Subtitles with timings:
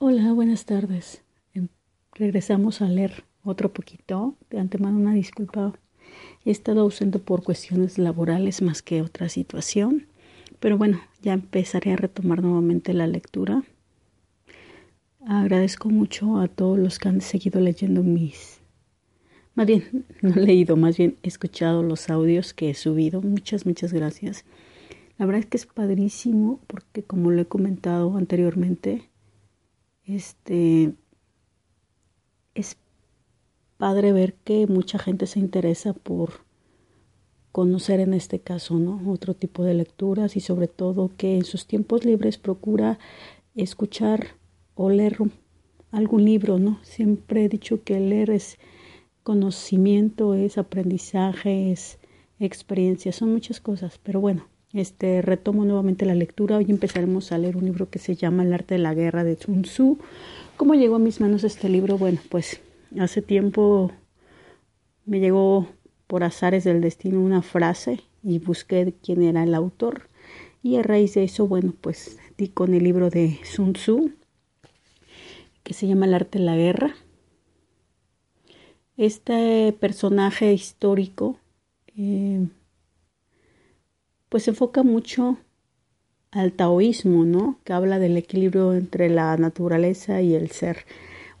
[0.00, 1.22] Hola, buenas tardes.
[2.12, 4.36] Regresamos a leer otro poquito.
[4.48, 5.72] De antemano una disculpa.
[6.44, 10.06] He estado ausente por cuestiones laborales más que otra situación.
[10.60, 13.64] Pero bueno, ya empezaré a retomar nuevamente la lectura.
[15.26, 18.60] Agradezco mucho a todos los que han seguido leyendo mis...
[19.56, 23.20] Más bien, no he leído, más bien he escuchado los audios que he subido.
[23.20, 24.44] Muchas, muchas gracias.
[25.18, 29.08] La verdad es que es padrísimo porque como lo he comentado anteriormente,
[30.16, 30.94] este
[32.54, 32.76] es
[33.76, 36.46] padre ver que mucha gente se interesa por
[37.52, 39.00] conocer en este caso, ¿no?
[39.10, 42.98] Otro tipo de lecturas y sobre todo que en sus tiempos libres procura
[43.54, 44.28] escuchar
[44.74, 45.18] o leer
[45.90, 46.78] algún libro, ¿no?
[46.82, 48.58] Siempre he dicho que leer es
[49.22, 51.98] conocimiento, es aprendizaje, es
[52.38, 56.56] experiencia, son muchas cosas, pero bueno, este, retomo nuevamente la lectura.
[56.56, 59.36] Hoy empezaremos a leer un libro que se llama El arte de la guerra de
[59.36, 59.98] Sun Tzu.
[60.56, 61.98] ¿Cómo llegó a mis manos este libro?
[61.98, 62.60] Bueno, pues
[62.98, 63.92] hace tiempo
[65.06, 65.68] me llegó
[66.06, 70.08] por azares del destino una frase y busqué quién era el autor.
[70.62, 74.12] Y a raíz de eso, bueno, pues di con el libro de Sun Tzu,
[75.62, 76.94] que se llama El arte de la guerra.
[78.96, 81.38] Este personaje histórico
[81.96, 82.48] eh,
[84.28, 85.38] pues se enfoca mucho
[86.30, 87.58] al taoísmo, ¿no?
[87.64, 90.84] Que habla del equilibrio entre la naturaleza y el ser.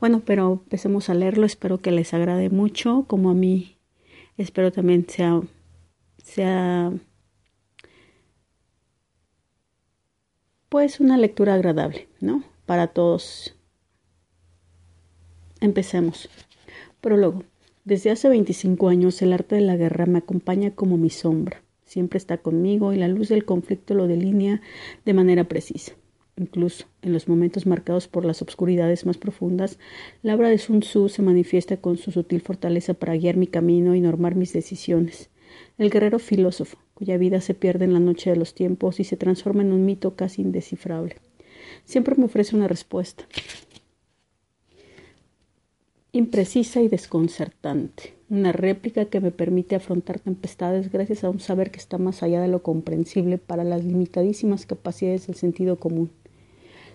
[0.00, 3.76] Bueno, pero empecemos a leerlo, espero que les agrade mucho, como a mí
[4.36, 5.42] espero también sea
[6.22, 6.92] sea
[10.68, 12.44] pues una lectura agradable, ¿no?
[12.66, 13.56] Para todos.
[15.60, 16.28] Empecemos.
[17.00, 17.44] Prólogo.
[17.84, 22.18] Desde hace 25 años el arte de la guerra me acompaña como mi sombra siempre
[22.18, 24.60] está conmigo y la luz del conflicto lo delinea
[25.04, 25.94] de manera precisa.
[26.36, 29.78] Incluso en los momentos marcados por las obscuridades más profundas,
[30.22, 33.96] la obra de Sun Tzu se manifiesta con su sutil fortaleza para guiar mi camino
[33.96, 35.30] y normar mis decisiones.
[35.78, 39.16] El guerrero filósofo, cuya vida se pierde en la noche de los tiempos y se
[39.16, 41.16] transforma en un mito casi indescifrable.
[41.84, 43.26] Siempre me ofrece una respuesta
[46.12, 51.78] imprecisa y desconcertante una réplica que me permite afrontar tempestades gracias a un saber que
[51.78, 56.10] está más allá de lo comprensible para las limitadísimas capacidades del sentido común.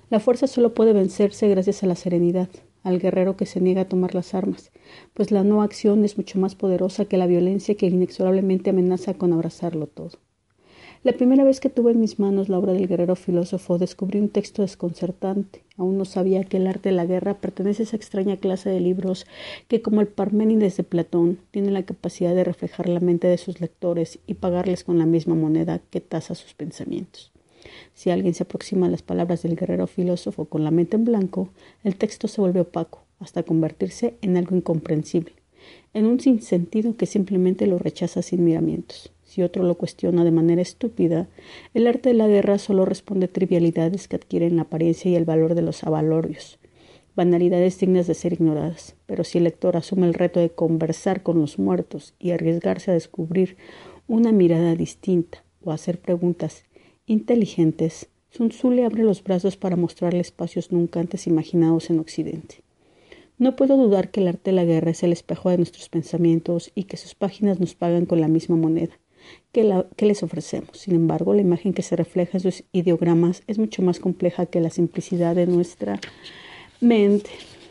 [0.09, 2.49] La fuerza solo puede vencerse gracias a la serenidad,
[2.83, 4.71] al guerrero que se niega a tomar las armas,
[5.13, 9.33] pues la no acción es mucho más poderosa que la violencia que inexorablemente amenaza con
[9.33, 10.11] abrazarlo todo.
[11.03, 14.29] La primera vez que tuve en mis manos la obra del guerrero filósofo descubrí un
[14.29, 15.61] texto desconcertante.
[15.75, 18.79] Aún no sabía que el arte de la guerra pertenece a esa extraña clase de
[18.79, 19.25] libros
[19.67, 23.59] que, como el Parménides de Platón, tiene la capacidad de reflejar la mente de sus
[23.59, 27.33] lectores y pagarles con la misma moneda que tasa sus pensamientos.
[27.93, 31.49] Si alguien se aproxima a las palabras del guerrero filósofo con la mente en blanco,
[31.83, 35.33] el texto se vuelve opaco, hasta convertirse en algo incomprensible,
[35.93, 40.61] en un sinsentido que simplemente lo rechaza sin miramientos si otro lo cuestiona de manera
[40.61, 41.27] estúpida,
[41.73, 45.55] el arte de la guerra solo responde trivialidades que adquieren la apariencia y el valor
[45.55, 46.59] de los avalorios,
[47.15, 48.95] banalidades dignas de ser ignoradas.
[49.07, 52.93] Pero si el lector asume el reto de conversar con los muertos y arriesgarse a
[52.93, 53.57] descubrir
[54.07, 56.65] una mirada distinta o hacer preguntas
[57.07, 62.57] inteligentes, Sun Tzu le abre los brazos para mostrarle espacios nunca antes imaginados en Occidente.
[63.39, 66.71] No puedo dudar que el arte de la guerra es el espejo de nuestros pensamientos
[66.75, 68.99] y que sus páginas nos pagan con la misma moneda
[69.53, 70.77] que, les ofrecemos.
[70.77, 74.59] Sin embargo, la imagen que se refleja en sus ideogramas es mucho más compleja que
[74.59, 75.99] la simplicidad de nuestra
[76.81, 77.29] mente.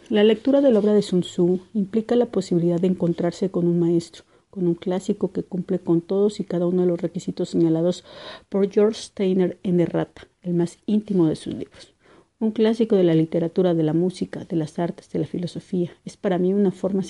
[0.08, 3.80] La lectura de la obra de Sun Tzu implica la posibilidad de encontrarse con un
[3.80, 8.04] maestro, con un clásico que cumple con todos y cada uno de los requisitos señalados
[8.48, 11.94] por George Steiner en Errata, el más íntimo de sus libros.
[12.38, 15.92] Un clásico de la literatura, de la música, de las artes, de la filosofía.
[16.04, 17.02] Es para mí una forma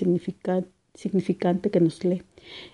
[0.95, 2.23] significante que nos lee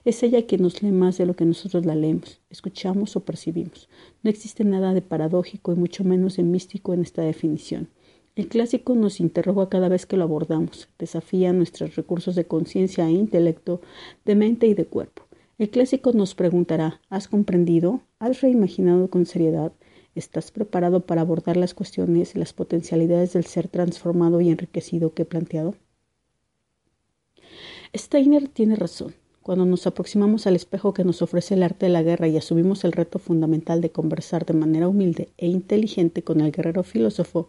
[0.05, 3.89] es ella quien nos lee más de lo que nosotros la leemos, escuchamos o percibimos.
[4.23, 7.89] No existe nada de paradójico y mucho menos de místico en esta definición.
[8.35, 13.13] El clásico nos interroga cada vez que lo abordamos, desafía nuestros recursos de conciencia e
[13.13, 13.81] intelecto,
[14.25, 15.25] de mente y de cuerpo.
[15.59, 18.01] El clásico nos preguntará ¿Has comprendido?
[18.21, 19.73] ¿Has reimaginado con seriedad?
[20.15, 25.23] ¿Estás preparado para abordar las cuestiones y las potencialidades del ser transformado y enriquecido que
[25.23, 25.75] he planteado?
[27.95, 29.15] Steiner tiene razón.
[29.43, 32.85] Cuando nos aproximamos al espejo que nos ofrece el arte de la guerra y asumimos
[32.85, 37.49] el reto fundamental de conversar de manera humilde e inteligente con el guerrero filósofo,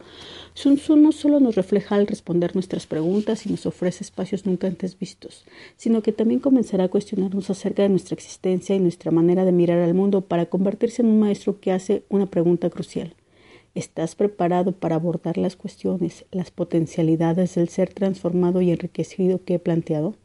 [0.53, 4.67] Sun Tzu no solo nos refleja al responder nuestras preguntas y nos ofrece espacios nunca
[4.67, 5.43] antes vistos,
[5.75, 9.79] sino que también comenzará a cuestionarnos acerca de nuestra existencia y nuestra manera de mirar
[9.79, 13.13] al mundo para convertirse en un maestro que hace una pregunta crucial.
[13.75, 19.59] ¿Estás preparado para abordar las cuestiones, las potencialidades del ser transformado y enriquecido que he
[19.59, 20.15] planteado?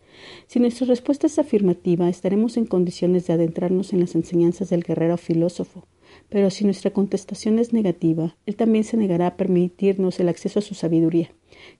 [0.47, 5.17] Si nuestra respuesta es afirmativa, estaremos en condiciones de adentrarnos en las enseñanzas del guerrero
[5.17, 5.87] filósofo.
[6.29, 10.63] Pero si nuestra contestación es negativa, él también se negará a permitirnos el acceso a
[10.63, 11.31] su sabiduría.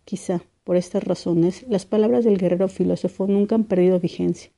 [0.05, 4.51] Quizá, por estas razones, las palabras del guerrero filósofo nunca han perdido vigencia.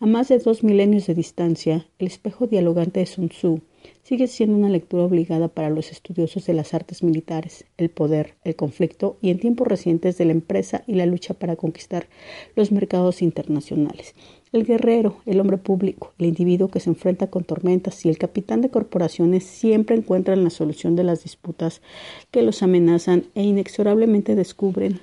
[0.00, 3.60] A más de dos milenios de distancia, el espejo dialogante de Sun Tzu
[4.02, 8.56] sigue siendo una lectura obligada para los estudiosos de las artes militares, el poder, el
[8.56, 12.08] conflicto y en tiempos recientes de la empresa y la lucha para conquistar
[12.56, 14.14] los mercados internacionales.
[14.52, 18.62] El guerrero, el hombre público, el individuo que se enfrenta con tormentas y el capitán
[18.62, 21.82] de corporaciones siempre encuentran la solución de las disputas
[22.30, 25.00] que los amenazan e inexorablemente descubren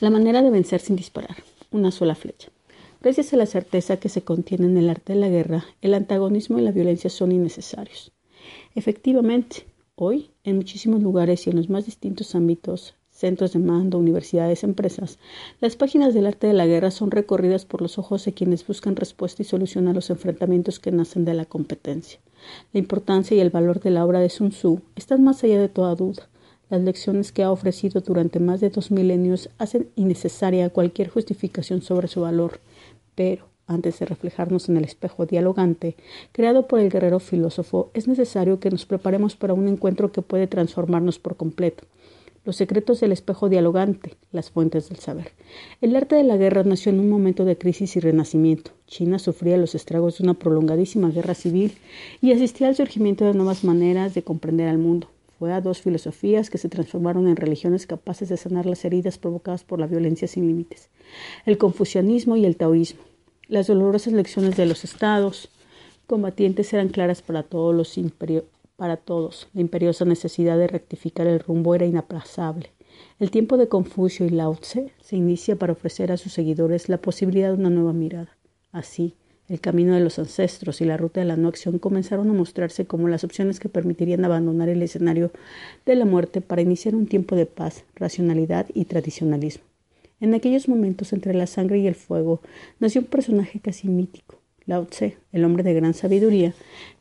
[0.00, 1.36] la manera de vencer sin disparar
[1.70, 2.50] una sola flecha.
[3.06, 6.58] Gracias a la certeza que se contiene en el arte de la guerra, el antagonismo
[6.58, 8.10] y la violencia son innecesarios.
[8.74, 9.64] Efectivamente,
[9.94, 15.20] hoy, en muchísimos lugares y en los más distintos ámbitos, centros de mando, universidades, empresas,
[15.60, 18.96] las páginas del arte de la guerra son recorridas por los ojos de quienes buscan
[18.96, 22.18] respuesta y solución a los enfrentamientos que nacen de la competencia.
[22.72, 25.68] La importancia y el valor de la obra de Sun Tzu están más allá de
[25.68, 26.28] toda duda.
[26.70, 32.08] Las lecciones que ha ofrecido durante más de dos milenios hacen innecesaria cualquier justificación sobre
[32.08, 32.58] su valor
[33.16, 35.96] pero, antes de reflejarnos en el espejo dialogante,
[36.30, 40.46] creado por el guerrero filósofo, es necesario que nos preparemos para un encuentro que puede
[40.46, 41.84] transformarnos por completo.
[42.44, 45.32] Los secretos del espejo dialogante, las fuentes del saber.
[45.80, 48.70] El arte de la guerra nació en un momento de crisis y renacimiento.
[48.86, 51.76] China sufría los estragos de una prolongadísima guerra civil
[52.22, 55.08] y asistía al surgimiento de nuevas maneras de comprender al mundo.
[55.38, 59.64] Fue a dos filosofías que se transformaron en religiones capaces de sanar las heridas provocadas
[59.64, 60.90] por la violencia sin límites
[61.44, 63.02] el confucianismo y el taoísmo.
[63.48, 65.48] Las dolorosas lecciones de los estados
[66.06, 67.98] combatientes eran claras para todos los
[68.76, 69.48] para todos.
[69.54, 72.72] La imperiosa necesidad de rectificar el rumbo era inaplazable.
[73.18, 76.98] El tiempo de Confucio y Lao Tse se inicia para ofrecer a sus seguidores la
[76.98, 78.36] posibilidad de una nueva mirada.
[78.72, 79.14] Así,
[79.48, 82.86] el camino de los ancestros y la ruta de la no acción comenzaron a mostrarse
[82.86, 85.30] como las opciones que permitirían abandonar el escenario
[85.84, 89.64] de la muerte para iniciar un tiempo de paz, racionalidad y tradicionalismo.
[90.18, 92.40] En aquellos momentos entre la sangre y el fuego
[92.80, 96.54] nació un personaje casi mítico, Lao Tse, el hombre de gran sabiduría,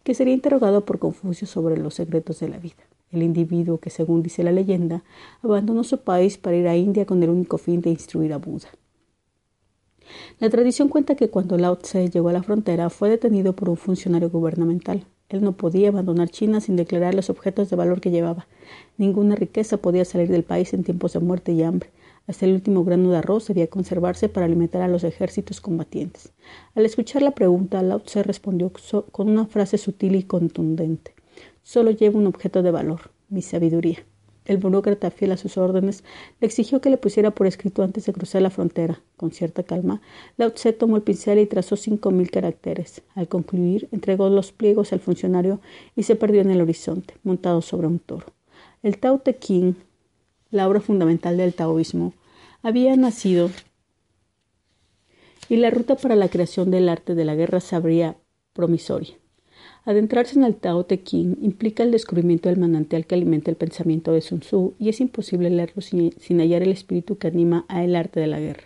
[0.03, 2.75] que sería interrogado por Confucio sobre los secretos de la vida.
[3.11, 5.03] El individuo que, según dice la leyenda,
[5.41, 8.67] abandonó su país para ir a India con el único fin de instruir a Buda.
[10.39, 13.77] La tradición cuenta que cuando Lao Tse llegó a la frontera fue detenido por un
[13.77, 15.05] funcionario gubernamental.
[15.29, 18.47] Él no podía abandonar China sin declarar los objetos de valor que llevaba.
[18.97, 21.89] Ninguna riqueza podía salir del país en tiempos de muerte y hambre.
[22.27, 26.33] Hasta el último grano de arroz debía conservarse para alimentar a los ejércitos combatientes.
[26.73, 28.71] Al escuchar la pregunta, Lao Tse respondió
[29.11, 31.13] con una frase sutil y contundente.
[31.63, 34.05] Solo llevo un objeto de valor, mi sabiduría.
[34.45, 36.03] El burócrata, fiel a sus órdenes,
[36.39, 39.01] le exigió que le pusiera por escrito antes de cruzar la frontera.
[39.17, 40.01] Con cierta calma,
[40.37, 43.01] Lao Tse tomó el pincel y trazó cinco mil caracteres.
[43.15, 45.59] Al concluir, entregó los pliegos al funcionario
[45.95, 48.27] y se perdió en el horizonte, montado sobre un toro.
[48.83, 49.35] El Tao Te
[50.51, 52.13] la obra fundamental del taoísmo,
[52.61, 53.49] había nacido
[55.49, 58.17] y la ruta para la creación del arte de la guerra se abría
[58.53, 59.15] promisoria.
[59.87, 64.13] Adentrarse en el Tao Te Ching implica el descubrimiento del manantial que alimenta el pensamiento
[64.13, 67.95] de Sun Tzu y es imposible leerlo sin, hallar el espíritu que anima a el
[67.95, 68.63] arte de la guerra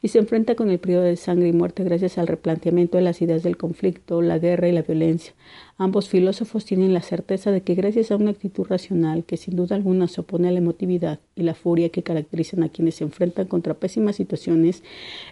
[0.00, 3.20] y se enfrenta con el periodo de sangre y muerte gracias al replanteamiento de las
[3.20, 5.34] ideas del conflicto, la guerra y la violencia.
[5.76, 9.76] Ambos filósofos tienen la certeza de que gracias a una actitud racional que sin duda
[9.76, 13.48] alguna se opone a la emotividad y la furia que caracterizan a quienes se enfrentan
[13.48, 14.82] contra pésimas situaciones,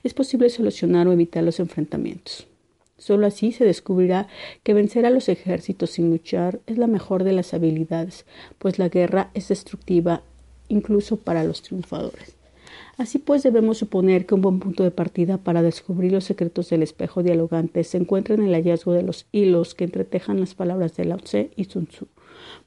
[0.03, 2.52] es posible solucionar o evitar los enfrentamientos.
[3.03, 4.29] Solo así se descubrirá
[4.63, 8.27] que vencer a los ejércitos sin luchar es la mejor de las habilidades,
[8.61, 10.23] pues la guerra es destructiva
[10.69, 12.37] incluso para los triunfadores.
[12.99, 16.85] Así pues, debemos suponer que un buen punto de partida para descubrir los secretos del
[16.85, 21.05] espejo dialogante se encuentra en el hallazgo de los hilos que entretejan las palabras de
[21.05, 22.07] Lao Tse y Sun Tzu.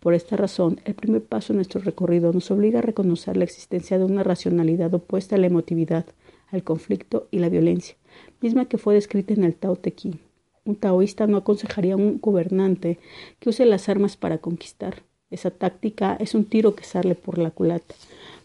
[0.02, 3.98] Por esta razón, el primer paso en nuestro recorrido nos obliga a reconocer la existencia
[3.98, 6.06] de una racionalidad opuesta a la emotividad,
[6.52, 7.96] al conflicto y la violencia,
[8.42, 10.25] misma que fue descrita en el Tao Te Ching.
[10.66, 12.98] Un taoísta no aconsejaría a un gobernante
[13.40, 15.04] que use las armas para conquistar.
[15.30, 17.94] Esa táctica es un tiro que sale por la culata.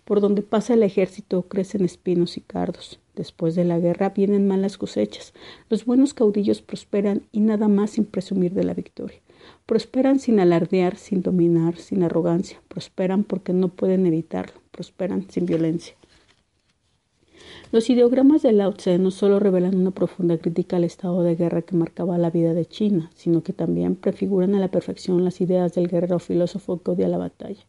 [0.05, 3.01] Por donde pasa el ejército crecen espinos y cardos.
[3.15, 5.33] Después de la guerra vienen malas cosechas.
[5.71, 9.21] Los buenos caudillos prosperan y nada más sin presumir de la victoria.
[9.65, 12.61] Prosperan sin alardear, sin dominar, sin arrogancia.
[12.69, 14.61] Prosperan porque no pueden evitarlo.
[14.73, 15.95] Prosperan sin violencia.
[17.73, 21.63] Los ideogramas de Lao Tse no solo revelan una profunda crítica al estado de guerra
[21.63, 25.73] que marcaba la vida de China, sino que también prefiguran a la perfección las ideas
[25.75, 27.65] del guerrero filósofo que odia la batalla,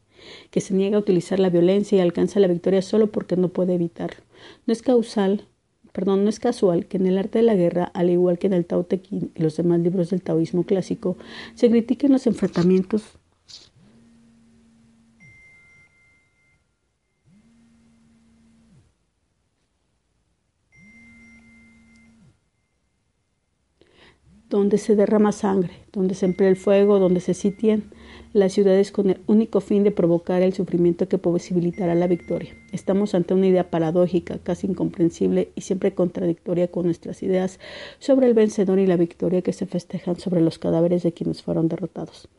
[0.49, 3.75] que se niega a utilizar la violencia y alcanza la victoria solo porque no puede
[3.75, 4.23] evitarlo.
[4.65, 5.45] No es causal,
[5.91, 8.53] perdón, no es casual que en el arte de la guerra, al igual que en
[8.53, 11.15] el Tao Te Ching y los demás libros del taoísmo clásico,
[11.53, 13.03] se critiquen los enfrentamientos
[24.51, 27.85] donde se derrama sangre, donde se emplea el fuego, donde se sitian
[28.33, 32.53] las ciudades con el único fin de provocar el sufrimiento que posibilitará la victoria.
[32.71, 37.59] Estamos ante una idea paradójica, casi incomprensible y siempre contradictoria con nuestras ideas
[37.99, 41.67] sobre el vencedor y la victoria que se festejan sobre los cadáveres de quienes fueron
[41.67, 42.29] derrotados.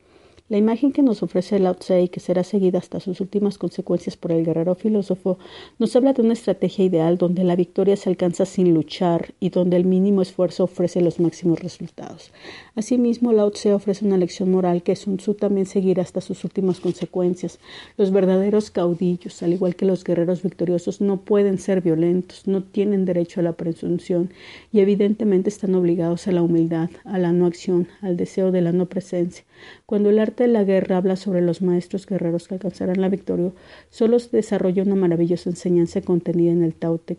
[0.52, 4.18] La imagen que nos ofrece Lao Tse y que será seguida hasta sus últimas consecuencias
[4.18, 5.38] por el guerrero filósofo
[5.78, 9.78] nos habla de una estrategia ideal donde la victoria se alcanza sin luchar y donde
[9.78, 12.32] el mínimo esfuerzo ofrece los máximos resultados.
[12.74, 16.80] Asimismo, Lao Tse ofrece una lección moral que Sun Tzu también seguirá hasta sus últimas
[16.80, 17.58] consecuencias.
[17.96, 23.06] Los verdaderos caudillos, al igual que los guerreros victoriosos, no pueden ser violentos, no tienen
[23.06, 24.30] derecho a la presunción
[24.70, 28.72] y evidentemente están obligados a la humildad, a la no acción, al deseo de la
[28.72, 29.46] no presencia.
[29.86, 33.52] Cuando el arte de la guerra habla sobre los maestros guerreros que alcanzarán la victoria,
[33.90, 37.16] solo se desarrolla una maravillosa enseñanza contenida en el Tao Te.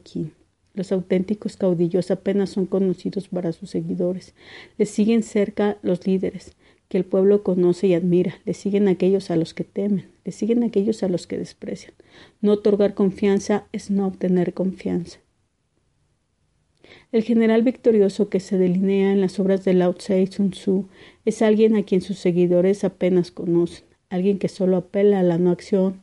[0.74, 4.34] Los auténticos caudillos apenas son conocidos para sus seguidores.
[4.78, 6.54] Les siguen cerca los líderes,
[6.90, 8.36] que el pueblo conoce y admira.
[8.46, 10.06] Les siguen aquellos a los que temen.
[10.26, 11.94] Les siguen aquellos a los que desprecian.
[12.42, 15.23] No otorgar confianza es no obtener confianza.
[17.12, 20.88] El general victorioso que se delinea en las obras de Lao Tse y Sun Tzu
[21.26, 25.52] es alguien a quien sus seguidores apenas conocen, alguien que solo apela a la no
[25.52, 26.02] acción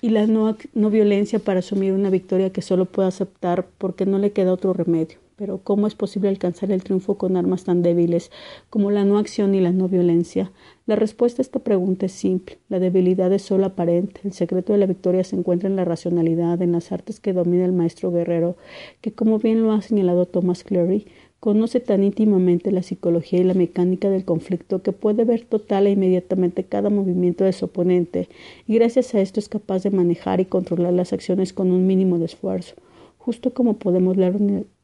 [0.00, 4.18] y la no, no violencia para asumir una victoria que solo puede aceptar porque no
[4.18, 5.21] le queda otro remedio.
[5.42, 8.30] Pero ¿cómo es posible alcanzar el triunfo con armas tan débiles
[8.70, 10.52] como la no acción y la no violencia?
[10.86, 12.58] La respuesta a esta pregunta es simple.
[12.68, 14.20] La debilidad es solo aparente.
[14.22, 17.64] El secreto de la victoria se encuentra en la racionalidad, en las artes que domina
[17.64, 18.56] el maestro guerrero,
[19.00, 21.08] que como bien lo ha señalado Thomas Cleary,
[21.40, 25.90] conoce tan íntimamente la psicología y la mecánica del conflicto que puede ver total e
[25.90, 28.28] inmediatamente cada movimiento de su oponente
[28.68, 32.20] y gracias a esto es capaz de manejar y controlar las acciones con un mínimo
[32.20, 32.76] de esfuerzo,
[33.18, 34.38] justo como podemos leer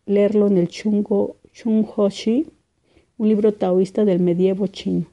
[0.09, 2.47] leerlo en el Chungo, Chung Hoshi,
[3.19, 5.07] un libro taoísta del medievo chino.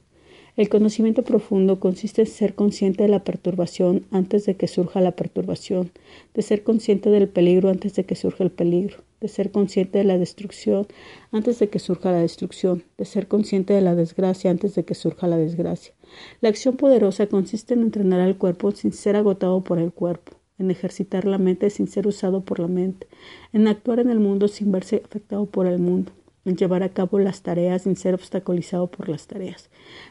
[0.56, 5.12] El conocimiento profundo consiste en ser consciente de la perturbación antes de que surja la
[5.12, 5.90] perturbación,
[6.32, 10.04] de ser consciente del peligro antes de que surja el peligro, de ser consciente de
[10.04, 10.86] la destrucción
[11.30, 14.94] antes de que surja la destrucción, de ser consciente de la desgracia antes de que
[14.94, 15.92] surja la desgracia.
[16.40, 20.70] La acción poderosa consiste en entrenar al cuerpo sin ser agotado por el cuerpo, en
[20.70, 23.06] ejercitar la mente sin ser usado por la mente,
[23.52, 26.12] en actuar en el mundo sin verse afectado por el mundo,
[26.44, 29.68] en llevar a cabo las tareas sin ser obstaculizado por las tareas.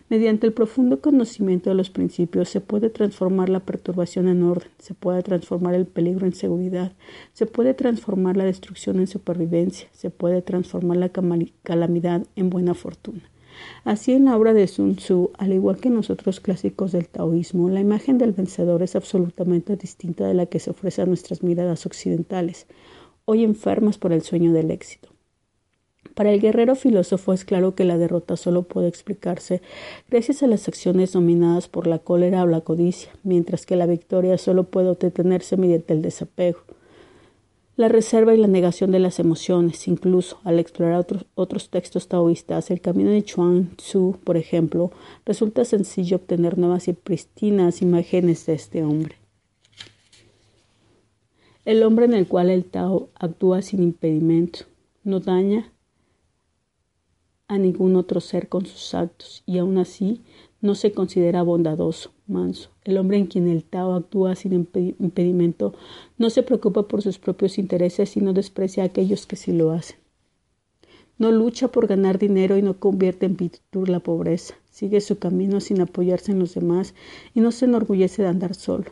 [0.10, 4.94] Mediante el profundo conocimiento de los principios se puede transformar la perturbación en orden, se
[4.94, 6.92] puede transformar el peligro en seguridad,
[7.34, 11.10] se puede transformar la destrucción en supervivencia, se puede transformar la
[11.64, 13.24] calamidad en buena fortuna.
[13.84, 17.70] Así en la obra de Sun Tzu, al igual que en otros clásicos del taoísmo,
[17.70, 21.86] la imagen del vencedor es absolutamente distinta de la que se ofrece a nuestras miradas
[21.86, 22.68] occidentales,
[23.26, 25.10] hoy enfermas por el sueño del éxito.
[26.16, 29.62] Para el guerrero filósofo es claro que la derrota solo puede explicarse
[30.10, 34.38] gracias a las acciones dominadas por la cólera o la codicia, mientras que la victoria
[34.38, 36.60] solo puede obtenerse mediante el desapego
[37.78, 41.06] la reserva y la negación de las emociones, incluso al explorar
[41.36, 44.92] otros, textos taoístas, el camino de Chuang Tzu, por ejemplo,
[45.26, 49.16] resulta sencillo obtener nuevas y pristinas imágenes de este hombre.
[51.66, 54.60] El hombre en el cual el Tao actúa sin impedimento,
[55.04, 55.74] no daña
[57.48, 60.22] a ningún otro ser con sus actos y aún así
[60.66, 62.72] no se considera bondadoso, manso.
[62.84, 65.74] El hombre en quien el Tao actúa sin impedimento
[66.18, 69.98] no se preocupa por sus propios intereses, sino desprecia a aquellos que sí lo hacen.
[71.18, 74.56] No lucha por ganar dinero y no convierte en virtud la pobreza.
[74.70, 76.94] Sigue su camino sin apoyarse en los demás
[77.34, 78.92] y no se enorgullece de andar solo.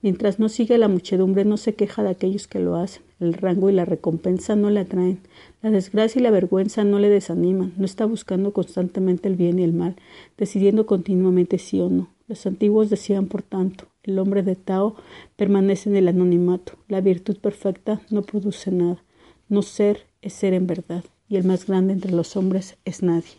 [0.00, 3.02] Mientras no sigue la muchedumbre, no se queja de aquellos que lo hacen.
[3.18, 5.18] El rango y la recompensa no le atraen.
[5.60, 7.72] La desgracia y la vergüenza no le desaniman.
[7.76, 9.96] No está buscando constantemente el bien y el mal,
[10.36, 12.08] decidiendo continuamente sí o no.
[12.28, 14.94] Los antiguos decían, por tanto, el hombre de Tao
[15.36, 16.74] permanece en el anonimato.
[16.86, 19.02] La virtud perfecta no produce nada.
[19.48, 23.30] No ser es ser en verdad, y el más grande entre los hombres es nadie.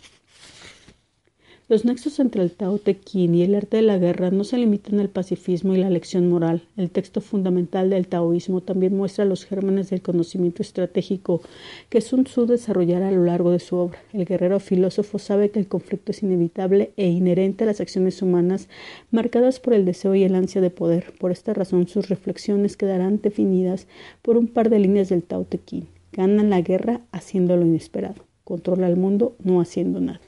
[1.69, 4.57] Los nexos entre el Tao Te Ching y el arte de la guerra no se
[4.57, 6.63] limitan al pacifismo y la lección moral.
[6.77, 11.41] El texto fundamental del taoísmo también muestra los gérmenes del conocimiento estratégico
[11.89, 13.99] que Sun Tzu desarrollará a lo largo de su obra.
[14.13, 18.67] El guerrero filósofo sabe que el conflicto es inevitable e inherente a las acciones humanas
[19.11, 21.13] marcadas por el deseo y el ansia de poder.
[21.19, 23.85] Por esta razón sus reflexiones quedarán definidas
[24.23, 25.85] por un par de líneas del Tao Te Ching.
[26.13, 28.25] Ganan la guerra haciendo lo inesperado.
[28.43, 30.19] Controla el mundo no haciendo nada.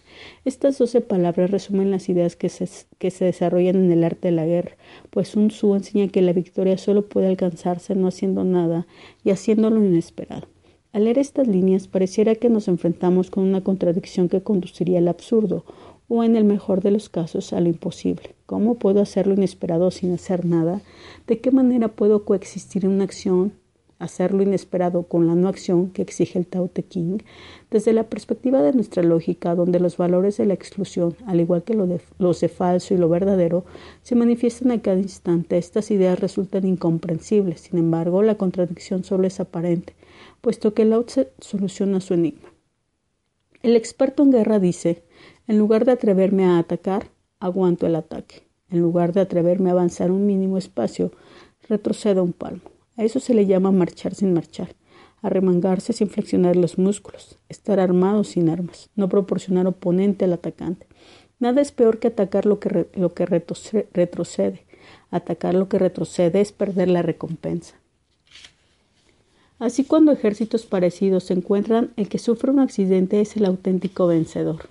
[0.46, 4.34] Estas doce palabras resumen las ideas que se, que se desarrollan en el arte de
[4.34, 4.78] la guerra,
[5.10, 8.88] pues Sun Tzu enseña que la victoria solo puede alcanzarse no haciendo nada
[9.24, 10.48] y haciendo lo inesperado.
[10.94, 15.64] Al leer estas líneas pareciera que nos enfrentamos con una contradicción que conduciría al absurdo,
[16.14, 18.36] o en el mejor de los casos a lo imposible.
[18.46, 20.82] ¿Cómo puedo hacer lo inesperado sin hacer nada?
[21.26, 23.54] ¿De qué manera puedo coexistir en una acción
[24.02, 27.24] hacer lo inesperado con la no acción que exige el Tao Te Ching,
[27.70, 31.74] desde la perspectiva de nuestra lógica, donde los valores de la exclusión, al igual que
[31.74, 33.64] los de falso y lo verdadero,
[34.02, 37.62] se manifiestan a cada instante, estas ideas resultan incomprensibles.
[37.62, 39.96] Sin embargo, la contradicción solo es aparente,
[40.42, 42.50] puesto que Lao Tse soluciona su enigma.
[43.62, 45.04] El experto en guerra dice,
[45.48, 48.48] en lugar de atreverme a atacar, aguanto el ataque.
[48.70, 51.12] En lugar de atreverme a avanzar un mínimo espacio,
[51.68, 52.62] retrocedo un palmo.
[53.02, 54.76] A eso se le llama marchar sin marchar,
[55.24, 60.86] arremangarse sin flexionar los músculos, estar armado sin armas, no proporcionar oponente al atacante.
[61.40, 64.66] Nada es peor que atacar lo que, lo que retrocede.
[65.10, 67.74] Atacar lo que retrocede es perder la recompensa.
[69.58, 74.70] Así cuando ejércitos parecidos se encuentran, el que sufre un accidente es el auténtico vencedor.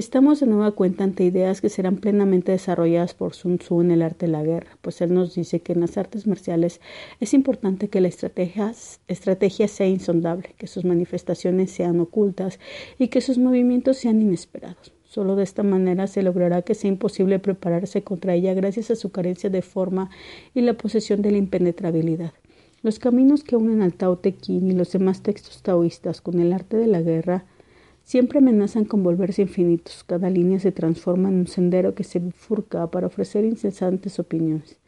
[0.00, 4.00] Estamos de nueva cuenta ante ideas que serán plenamente desarrolladas por Sun Tzu en el
[4.00, 6.80] arte de la guerra, pues él nos dice que en las artes marciales
[7.20, 12.58] es importante que la estrategia, sea insondable, que sus manifestaciones sean ocultas
[12.98, 14.94] y que sus movimientos sean inesperados.
[15.04, 19.12] Solo de esta manera se logrará que sea imposible prepararse contra ella gracias a su
[19.12, 20.08] carencia de forma
[20.54, 22.32] y la posesión de la impenetrabilidad.
[22.80, 26.54] Los caminos que unen al Tao Te Ching y los demás textos taoístas con el
[26.54, 27.44] arte de la guerra
[28.04, 30.04] Siempre amenazan con volverse infinitos.
[30.04, 34.78] Cada línea se transforma en un sendero que se bifurca para ofrecer incesantes opiniones.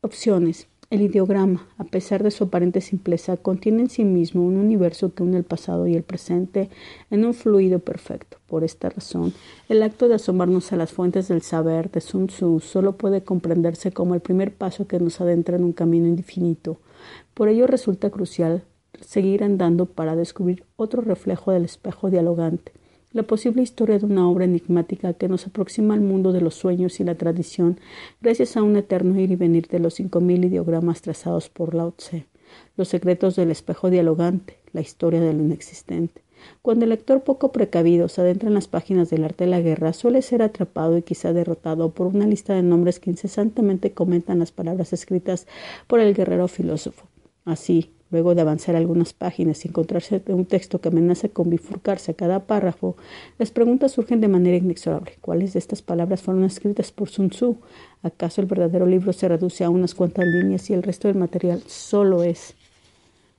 [0.00, 0.68] Opciones.
[0.90, 5.22] El ideograma, a pesar de su aparente simpleza, contiene en sí mismo un universo que
[5.22, 6.70] une el pasado y el presente
[7.10, 8.38] en un fluido perfecto.
[8.46, 9.34] Por esta razón,
[9.68, 13.92] el acto de asomarnos a las fuentes del saber de Sun Tzu solo puede comprenderse
[13.92, 16.78] como el primer paso que nos adentra en un camino infinito.
[17.34, 18.62] Por ello resulta crucial
[19.00, 22.72] seguir andando para descubrir otro reflejo del espejo dialogante,
[23.12, 27.00] la posible historia de una obra enigmática que nos aproxima al mundo de los sueños
[27.00, 27.80] y la tradición
[28.20, 31.92] gracias a un eterno ir y venir de los cinco mil ideogramas trazados por Lao
[31.92, 32.26] Tse,
[32.76, 36.22] los secretos del espejo dialogante, la historia de lo inexistente.
[36.62, 39.92] Cuando el lector poco precavido se adentra en las páginas del arte de la guerra,
[39.92, 44.52] suele ser atrapado y quizá derrotado por una lista de nombres que incesantemente comentan las
[44.52, 45.46] palabras escritas
[45.86, 47.06] por el guerrero filósofo.
[47.44, 52.14] Así, Luego de avanzar algunas páginas y encontrarse un texto que amenaza con bifurcarse a
[52.14, 52.96] cada párrafo,
[53.38, 55.18] las preguntas surgen de manera inexorable.
[55.20, 57.56] ¿Cuáles de estas palabras fueron escritas por Sun Tzu?
[58.02, 61.62] ¿Acaso el verdadero libro se reduce a unas cuantas líneas y el resto del material
[61.66, 62.54] solo es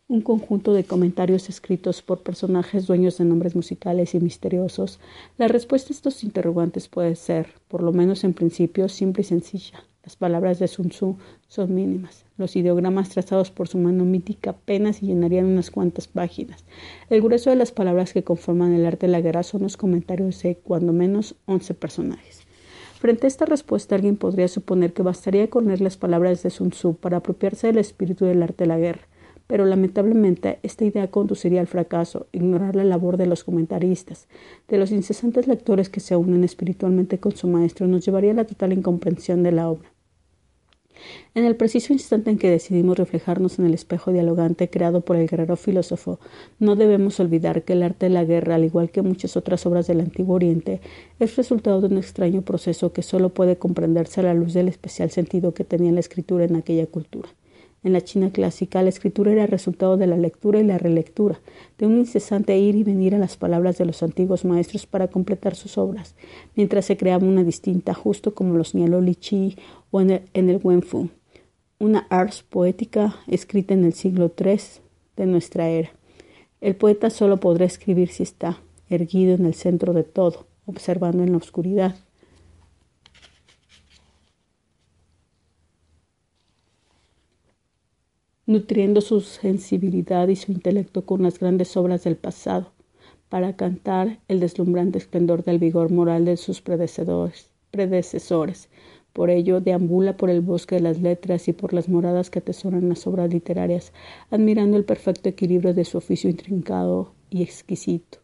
[0.08, 5.00] un conjunto de comentarios escritos por personajes dueños de nombres musicales y misteriosos?
[5.38, 9.84] La respuesta a estos interrogantes puede ser, por lo menos en principio, simple y sencilla.
[10.10, 11.18] Las palabras de Sun Tzu
[11.48, 12.26] son mínimas.
[12.36, 16.66] Los ideogramas trazados por su mano mítica apenas llenarían unas cuantas páginas.
[17.12, 20.42] El grueso de las palabras que conforman el arte de la guerra son los comentarios
[20.42, 22.42] de cuando menos once personajes.
[22.98, 26.72] Frente a esta respuesta, alguien podría suponer que bastaría con leer las palabras de Sun
[26.72, 29.08] Tzu para apropiarse del espíritu del arte de la guerra.
[29.46, 34.28] Pero lamentablemente esta idea conduciría al fracaso, ignorar la labor de los comentaristas,
[34.68, 38.46] de los incesantes lectores que se unen espiritualmente con su maestro, nos llevaría a la
[38.46, 39.89] total incomprensión de la obra.
[41.36, 45.28] En el preciso instante en que decidimos reflejarnos en el espejo dialogante creado por el
[45.28, 46.20] guerrero filósofo,
[46.60, 49.88] no debemos olvidar que el arte de la guerra, al igual que muchas otras obras
[49.88, 50.82] del Antiguo Oriente,
[51.20, 55.12] es resultado de un extraño proceso que solo puede comprenderse a la luz del especial
[55.12, 57.30] sentido que tenía la escritura en aquella cultura.
[57.82, 61.40] En la China clásica, la escritura era resultado de la lectura y la relectura,
[61.78, 65.56] de un incesante ir y venir a las palabras de los antiguos maestros para completar
[65.56, 66.16] sus obras,
[66.56, 69.58] mientras se creaba una distinta, justo como lo señaló Li Chi
[69.92, 71.10] o en el, en el Wenfu.
[71.80, 74.60] una ars poética escrita en el siglo III
[75.16, 75.92] de nuestra era.
[76.60, 81.32] El poeta solo podrá escribir si está erguido en el centro de todo, observando en
[81.32, 81.96] la oscuridad.
[88.50, 92.72] Nutriendo su sensibilidad y su intelecto con las grandes obras del pasado,
[93.30, 98.70] para cantar el deslumbrante esplendor del vigor moral de sus predecesores.
[99.14, 102.90] Por ello, deambula por el bosque de las letras y por las moradas que atesoran
[102.90, 103.94] las obras literarias,
[104.32, 108.18] admirando el perfecto equilibrio de su oficio intrincado y exquisito.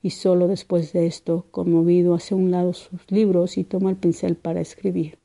[0.00, 3.96] Y sólo después de esto, conmovido, hace a un lado sus libros y toma el
[3.96, 5.18] pincel para escribir.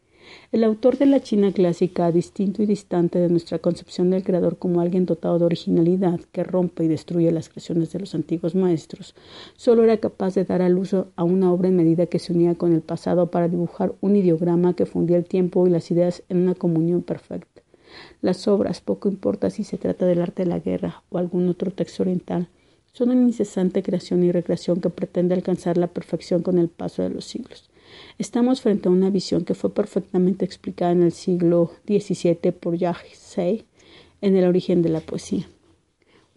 [0.51, 4.81] El autor de la China clásica, distinto y distante de nuestra concepción del creador como
[4.81, 9.15] alguien dotado de originalidad que rompe y destruye las creaciones de los antiguos maestros,
[9.55, 12.55] solo era capaz de dar al uso a una obra en medida que se unía
[12.55, 16.37] con el pasado para dibujar un ideograma que fundía el tiempo y las ideas en
[16.37, 17.61] una comunión perfecta.
[18.21, 21.71] Las obras, poco importa si se trata del arte de la guerra o algún otro
[21.71, 22.47] texto oriental,
[22.93, 27.09] son una incesante creación y recreación que pretende alcanzar la perfección con el paso de
[27.09, 27.69] los siglos.
[28.17, 32.77] Estamos frente a una visión que fue perfectamente explicada en el siglo XVII por
[33.13, 33.65] Say
[34.21, 35.47] en El origen de la poesía.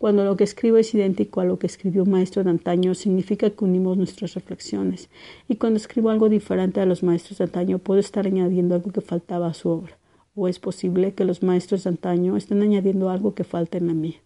[0.01, 3.51] Cuando lo que escribo es idéntico a lo que escribió un maestro de antaño, significa
[3.51, 5.11] que unimos nuestras reflexiones.
[5.47, 9.03] Y cuando escribo algo diferente a los maestros de antaño, puedo estar añadiendo algo que
[9.03, 9.99] faltaba a su obra.
[10.35, 13.93] O es posible que los maestros de antaño estén añadiendo algo que falta en la
[13.93, 14.17] mía.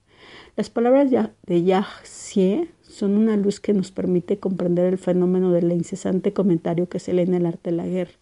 [0.57, 6.33] Las palabras de Yahzie son una luz que nos permite comprender el fenómeno del incesante
[6.33, 8.13] comentario que se lee en el arte de la guerra.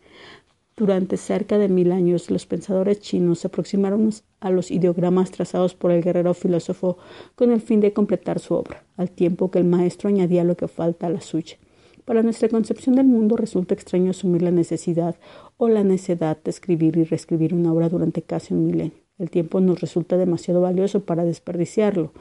[0.74, 4.08] Durante cerca de mil años, los pensadores chinos se aproximaron
[4.40, 6.96] a los ideogramas trazados por el guerrero filósofo
[7.34, 10.68] con el fin de completar su obra, al tiempo que el maestro añadía lo que
[10.68, 11.58] falta a la suya.
[12.06, 15.16] Para nuestra concepción del mundo resulta extraño asumir la necesidad
[15.58, 19.01] o la necedad de escribir y reescribir una obra durante casi un milenio.
[19.18, 22.12] El tiempo nos resulta demasiado valioso para desperdiciarlo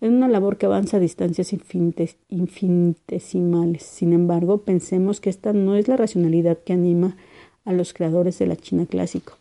[0.00, 3.82] en una labor que avanza a distancias infinitesimales.
[3.82, 7.16] Sin embargo, pensemos que esta no es la racionalidad que anima
[7.64, 9.34] a los creadores de la China clásica.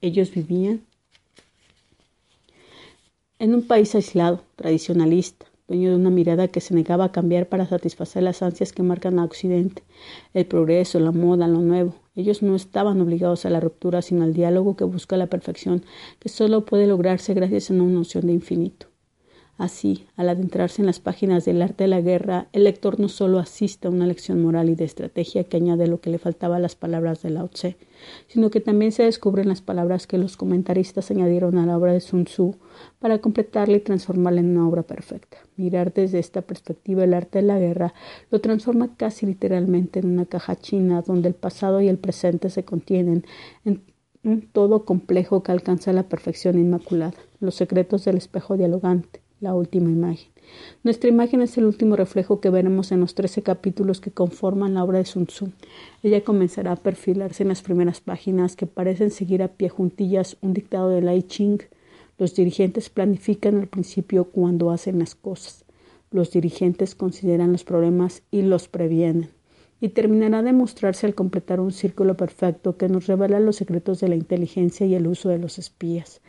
[0.00, 0.82] Ellos vivían
[3.38, 7.66] en un país aislado, tradicionalista, dueño de una mirada que se negaba a cambiar para
[7.66, 9.82] satisfacer las ansias que marcan a Occidente,
[10.32, 11.94] el progreso, la moda, lo nuevo.
[12.16, 15.84] Ellos no estaban obligados a la ruptura, sino al diálogo que busca la perfección,
[16.18, 18.86] que solo puede lograrse gracias a una noción de infinito.
[19.58, 23.38] Así, al adentrarse en las páginas del arte de la guerra, el lector no solo
[23.38, 26.60] asiste a una lección moral y de estrategia que añade lo que le faltaba a
[26.60, 27.78] las palabras de Lao Tse,
[28.26, 32.02] sino que también se descubren las palabras que los comentaristas añadieron a la obra de
[32.02, 32.56] Sun Tzu
[32.98, 35.38] para completarla y transformarla en una obra perfecta.
[35.56, 37.94] Mirar desde esta perspectiva el arte de la guerra
[38.30, 42.66] lo transforma casi literalmente en una caja china donde el pasado y el presente se
[42.66, 43.24] contienen
[43.64, 43.80] en
[44.22, 49.90] un todo complejo que alcanza la perfección inmaculada, los secretos del espejo dialogante la última
[49.90, 50.30] imagen.
[50.82, 54.84] Nuestra imagen es el último reflejo que veremos en los trece capítulos que conforman la
[54.84, 55.50] obra de Sun Tzu.
[56.02, 60.54] Ella comenzará a perfilarse en las primeras páginas que parecen seguir a pie juntillas un
[60.54, 61.58] dictado de Lai Ching.
[62.18, 65.64] Los dirigentes planifican al principio cuando hacen las cosas.
[66.10, 69.35] Los dirigentes consideran los problemas y los previenen.
[69.80, 74.08] Y terminará de mostrarse al completar un círculo perfecto que nos revela los secretos de
[74.08, 76.22] la inteligencia y el uso de los espías.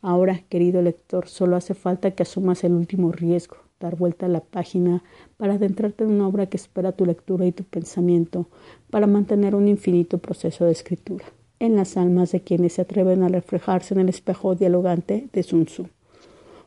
[0.00, 4.40] Ahora, querido lector, solo hace falta que asumas el último riesgo, dar vuelta a la
[4.40, 5.02] página
[5.36, 8.48] para adentrarte en una obra que espera tu lectura y tu pensamiento,
[8.90, 11.24] para mantener un infinito proceso de escritura
[11.60, 15.66] en las almas de quienes se atreven a reflejarse en el espejo dialogante de Sun
[15.66, 15.88] Tzu.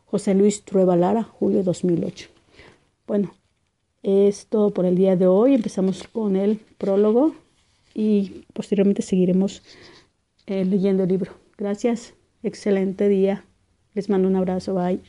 [0.06, 2.30] José Luis Trueba Lara, julio 2008.
[3.06, 3.34] Bueno,
[4.08, 5.54] es todo por el día de hoy.
[5.54, 7.36] Empezamos con el prólogo
[7.94, 9.62] y posteriormente seguiremos
[10.46, 11.34] eh, leyendo el libro.
[11.58, 12.14] Gracias.
[12.42, 13.44] Excelente día.
[13.94, 14.74] Les mando un abrazo.
[14.74, 15.02] Bye.